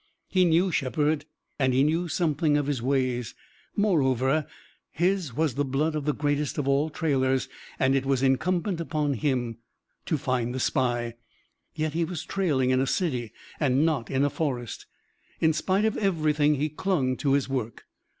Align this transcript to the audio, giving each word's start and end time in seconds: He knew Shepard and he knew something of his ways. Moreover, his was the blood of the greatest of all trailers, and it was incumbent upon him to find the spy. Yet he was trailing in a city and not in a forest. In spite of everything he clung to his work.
He 0.29 0.45
knew 0.45 0.71
Shepard 0.71 1.25
and 1.59 1.75
he 1.75 1.83
knew 1.83 2.07
something 2.07 2.57
of 2.57 2.65
his 2.65 2.81
ways. 2.81 3.35
Moreover, 3.75 4.47
his 4.89 5.35
was 5.35 5.53
the 5.53 5.63
blood 5.63 5.93
of 5.93 6.05
the 6.05 6.13
greatest 6.15 6.57
of 6.57 6.67
all 6.67 6.89
trailers, 6.89 7.47
and 7.77 7.93
it 7.93 8.03
was 8.03 8.23
incumbent 8.23 8.81
upon 8.81 9.13
him 9.13 9.59
to 10.07 10.17
find 10.17 10.55
the 10.55 10.59
spy. 10.59 11.13
Yet 11.75 11.93
he 11.93 12.03
was 12.03 12.25
trailing 12.25 12.71
in 12.71 12.81
a 12.81 12.87
city 12.87 13.31
and 13.59 13.85
not 13.85 14.09
in 14.09 14.23
a 14.25 14.31
forest. 14.31 14.87
In 15.39 15.53
spite 15.53 15.85
of 15.85 15.95
everything 15.97 16.55
he 16.55 16.67
clung 16.69 17.15
to 17.17 17.33
his 17.33 17.47
work. 17.47 17.85